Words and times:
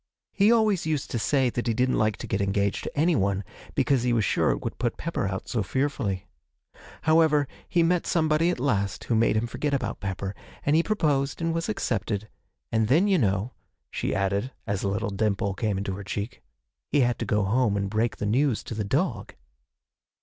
He 0.31 0.51
always 0.51 0.87
used 0.87 1.11
to 1.11 1.19
say 1.19 1.51
that 1.51 1.67
he 1.67 1.75
didn't 1.75 1.95
like 1.99 2.17
to 2.17 2.25
get 2.25 2.41
engaged 2.41 2.85
to 2.85 2.97
anyone, 2.97 3.43
because 3.75 4.01
he 4.01 4.13
was 4.13 4.25
sure 4.25 4.49
it 4.49 4.63
would 4.63 4.79
put 4.79 4.97
Pepper 4.97 5.27
out 5.27 5.47
so 5.47 5.61
fearfully. 5.61 6.25
However, 7.03 7.47
he 7.69 7.83
met 7.83 8.07
somebody 8.07 8.49
at 8.49 8.59
last 8.59 9.03
who 9.03 9.13
made 9.13 9.37
him 9.37 9.45
forget 9.45 9.75
about 9.75 9.99
Pepper, 9.99 10.33
and 10.65 10.75
he 10.75 10.81
proposed 10.81 11.39
and 11.39 11.53
was 11.53 11.69
accepted 11.69 12.29
and 12.71 12.87
then, 12.87 13.07
you 13.07 13.19
know,' 13.19 13.53
she 13.91 14.15
added, 14.15 14.51
as 14.65 14.81
a 14.81 14.87
little 14.89 15.11
dimple 15.11 15.53
came 15.53 15.77
in 15.77 15.85
her 15.85 16.03
cheek, 16.03 16.41
'he 16.89 17.01
had 17.01 17.19
to 17.19 17.25
go 17.25 17.43
home 17.43 17.77
and 17.77 17.87
break 17.87 18.17
the 18.17 18.25
news 18.25 18.63
to 18.63 18.73
the 18.73 18.83
dog.' 18.83 19.35